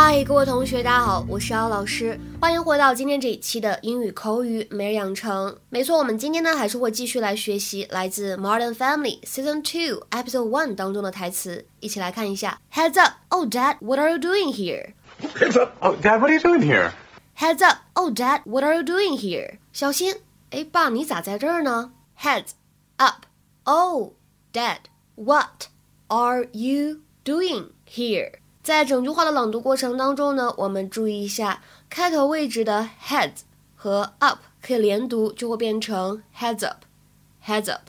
[0.00, 5.58] 嗨，各位同学，大家好，我是姚老师，欢迎回到今天这一期的英语口语每日养成。
[5.70, 12.60] 没错，我们今天呢还是会继续来学习来自《Modern Family》Season Two Episode One 当中的台词，一起来看一下。
[12.72, 13.14] Heads up!
[13.30, 14.92] Oh, Dad, what are you doing here?
[15.20, 15.72] Heads up!
[15.80, 16.92] Oh, Dad, what are you doing here?
[17.36, 17.78] Heads up!
[17.94, 19.58] Oh, Dad, what are you doing here?
[19.72, 20.14] 小心，
[20.50, 21.90] 哎，爸，你咋在这儿呢
[22.20, 22.50] ？Heads
[22.98, 23.24] up!
[23.64, 24.12] Oh,
[24.52, 24.82] Dad,
[25.16, 25.66] what
[26.06, 28.34] are you doing here?
[28.68, 33.38] 在整句话的朗读过程当中呢，我们注意一下开头位置的 heads
[33.74, 37.84] 和 up 可以连读，就会变成 heads up，heads up。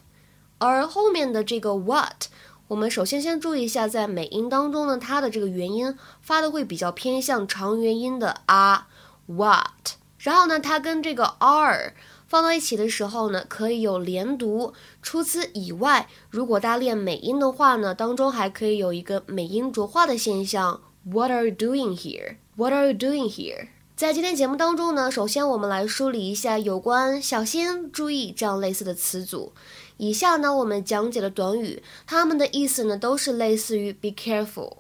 [0.58, 2.28] 而后面的这个 what，
[2.70, 9.98] 我们首先先注意一下，在美音当中呢，它的这个元音发的会比较偏向长元音的 r，what。
[10.20, 11.94] 然后呢，它跟这个 r。
[12.30, 14.72] 放到一起的时候呢，可以有连读。
[15.02, 20.80] 除此以外，如果大家练美音的话呢，当中还可以有一个美音浊化的现象。
[21.04, 22.36] What are you doing here?
[22.56, 23.70] What are you doing here?
[23.96, 29.52] 在今天节目当中呢，首先我们来梳理一下有关小心、注意这样类似的词组。
[29.98, 34.78] 以下呢，我们讲解的短语，它们的意思呢，都是类似于 be careful。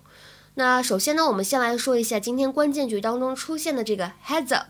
[0.53, 4.67] 那首先呢，我们先来说一下今天关键句当中出现的这个 heads up。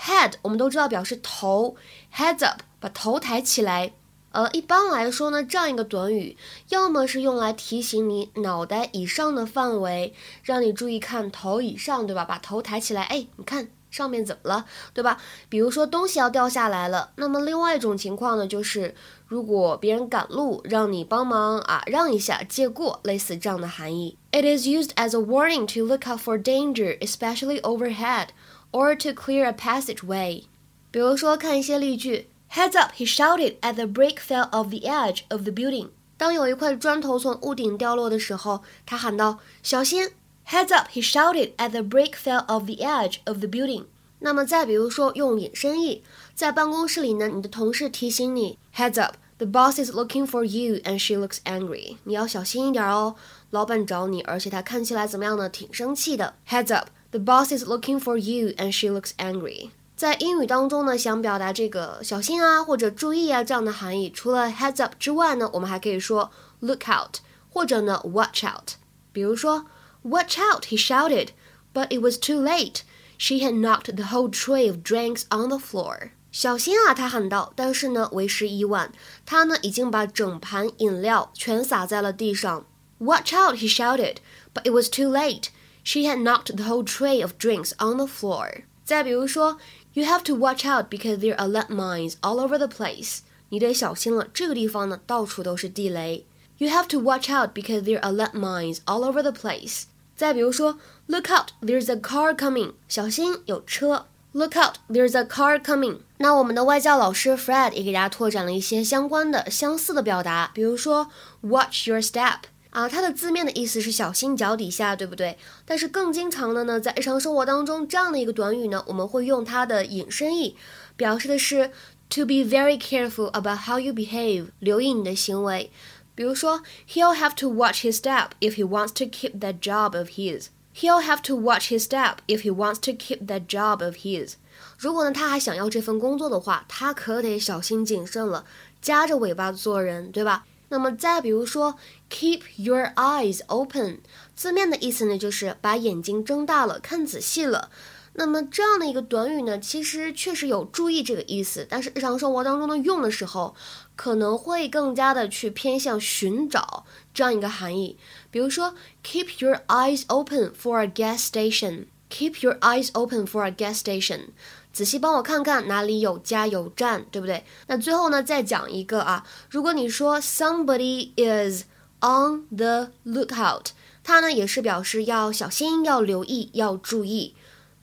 [0.00, 1.76] Head 我们都知道表示头
[2.14, 3.92] ，heads up 把头抬起来。
[4.32, 6.36] 呃，一般来说呢，这样一个短语，
[6.68, 12.24] 要么是用来提醒你脑袋以上的范围，让你注意看头以上，对吧？
[12.24, 15.20] 把头抬起来，哎，你看上面怎么了，对吧？
[15.48, 17.10] 比如说东西要掉下来了。
[17.16, 18.94] 那么另外一种情况呢，就是
[19.26, 24.16] 如果别人赶路，让你帮忙啊，让一下，借过，类似这样的含义。
[24.30, 28.28] It is used as a warning to look out for danger, especially overhead.
[28.72, 30.44] Or to clear a passageway。
[30.90, 32.28] 比如说，看一些例句。
[32.52, 32.92] Heads up!
[32.96, 35.90] He shouted as the brick fell off the edge of the building。
[36.16, 40.10] 当有一块砖头从屋顶掉落的时候，他喊道：“小心
[40.48, 40.88] ！”Heads up!
[40.88, 43.84] He shouted as the brick fell off the edge of the building。
[44.18, 46.02] 那么再比如说，用引申义，
[46.34, 49.14] 在办公室里呢，你的同事提醒你：“Heads up!
[49.38, 53.14] The boss is looking for you, and she looks angry。”你要小心一点哦，
[53.50, 55.48] 老板找你，而且他看起来怎么样呢？
[55.48, 56.34] 挺生气的。
[56.48, 56.88] Heads up!
[57.11, 59.69] The boss is looking for you, and she looks angry。
[59.95, 68.73] 在英语当中呢，想表达这个小心啊或者注意啊这样的含义，除了 heads up 之外呢，我们还可以说 look out 或者呢 watch out。
[69.13, 69.67] 比如说
[70.03, 71.29] watch out, he shouted,
[71.73, 72.81] but it was too late.
[73.17, 76.09] She had knocked the whole tray of drinks on the floor.
[76.33, 77.53] 小心啊，他喊道。
[77.55, 78.91] 但是呢，为时已晚，
[79.25, 82.65] 他呢已经把整盘饮料全洒在了地上。
[82.97, 84.17] Watch out, he shouted,
[84.53, 85.45] but it was too late.
[85.83, 88.63] She had knocked the whole tray of drinks on the floor.
[88.83, 89.57] 再比如说，
[89.93, 93.19] You have to watch out because there are landmines all over the place.
[93.49, 96.25] 你得小心了，这个地方呢到处都是地雷。
[96.57, 99.83] You have to watch out because there are landmines all over the place.
[100.15, 100.77] 再比如说，
[101.07, 102.73] Look out, there's a car coming.
[102.87, 104.07] 小心，有车。
[104.31, 105.99] Look out, there's a car coming.
[106.17, 111.09] 那我们的外教老师 Fred 也给大家拓展了一些相关的、相似的表达，比如说，
[111.41, 112.39] Watch your step.
[112.70, 115.36] 啊，它的字面的意思是小心脚底下，对不对？
[115.64, 120.56] 但是更经常的呢，在日常生活当中，这样的一个短语呢，我们会用它的引申义，
[120.96, 121.72] 表示的是
[122.08, 125.70] to be very careful about how you behave，留意你的行为。
[126.14, 130.46] 比如说，He'll have to watch his step if he wants to keep that job of his.
[130.74, 134.34] He'll have to watch his step if he wants to keep that job of his.
[134.78, 138.44] 如果呢，他还想要这份工作的话，他可得小心谨慎了，
[138.80, 140.44] 夹着尾巴做人，对吧？
[140.70, 141.76] 那么再比如说
[142.08, 143.98] ，keep your eyes open，
[144.34, 147.70] 字面的意思呢就是把眼睛睁大了，看仔细了。
[148.14, 153.54] 那么这样的一个短语呢，其实确实有注意这个意思，但是日常生活当中呢用的时候，
[153.94, 157.96] 可能会更加的去偏向寻找这样一个含义。
[158.30, 158.74] 比如说
[159.04, 164.30] ，keep your eyes open for a gas station，keep your eyes open for a gas station。
[164.72, 167.44] 仔细帮我看看哪里有加油站，对不对？
[167.66, 171.64] 那最后呢，再讲一个啊，如果你说 somebody is
[172.00, 173.66] on the lookout，
[174.02, 177.34] 它呢也是表示要小心、要留意、要注意。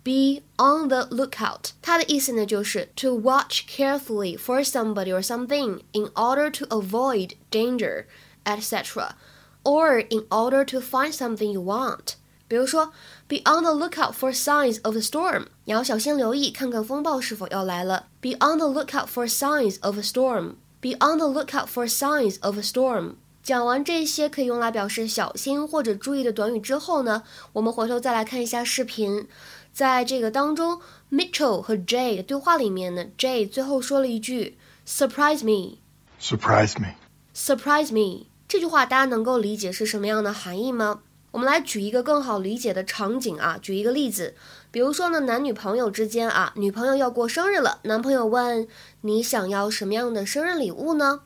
[0.04, 7.34] Be on the lookout，它的意思呢就是 to watch carefully for somebody or something in order to avoid
[7.52, 8.06] danger,
[8.46, 12.16] etc.，or in order to find something you want。
[12.48, 12.94] 比如说
[13.28, 18.08] ，be on the lookout for signs of a storm，你要小心留意，看看风暴是否要来了。
[18.22, 20.56] Be on the lookout for signs of a storm.
[20.80, 23.16] Be on the lookout for signs of a storm.
[23.44, 27.24] 讲完这些可以用来表示小心或者注意的短语之后呢，
[27.54, 29.28] 我们回头再来看一下视频。
[29.74, 34.58] 在这个当中，Mitchell 和 Jay 的对话里面呢，Jay 最后说了一句
[34.88, 35.78] ：“Surprise me.
[36.20, 36.96] Surprise me.
[37.36, 41.02] Surprise me.” 这句话大家能够理解是什么样的含义吗？
[41.32, 44.34] 我们来举一个更好理解的场景啊，举一个例子，
[44.72, 48.68] 比如说呢，男女朋友之间啊，女朋友要过生日了，男朋友问
[49.02, 51.22] 你想要什么样的生日礼物呢？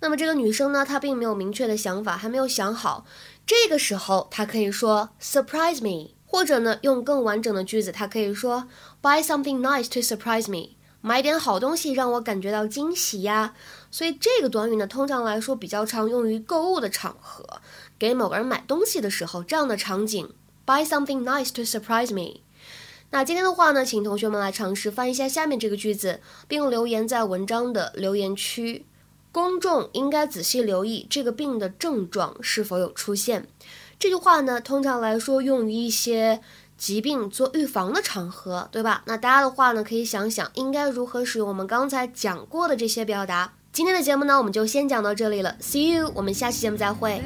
[0.00, 3.04] 那么这个女生呢，她并没有明确的想法，还没有想好。
[3.46, 8.66] 这个时候，她可以说 surprise me，或者呢，用更完整的句子，她可以说
[9.00, 13.54] buy something nice to surprise me，买点好东西让我感觉到惊喜呀。
[13.92, 17.60] 所以这个短语呢，通常来说比较常用于购物的场合。
[18.02, 20.28] 给某个人买东西的时候，这样的场景
[20.66, 22.40] ，buy something nice to surprise me。
[23.10, 26.18] 那今天的话呢，请同学们来尝试翻译一下下面这个句子，
[26.48, 28.84] 并留言在文章的留言区。
[29.30, 33.46] 公众应该仔细留意这个病的症状是否有出现。
[34.00, 36.40] 这句话呢，通常来说用于一些
[36.76, 39.04] 疾病做预防的场合，对吧？
[39.06, 43.52] 那大家的话呢，可以想想应该如何使用我们刚才讲过的这些表达。
[43.72, 45.56] 今天的节目呢，我们就先讲到这里了。
[45.60, 47.22] See you，我们下期节目再会。